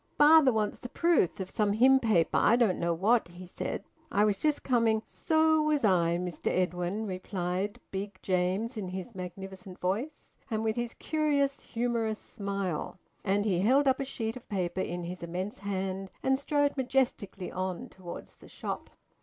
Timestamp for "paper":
1.99-2.35, 14.49-14.81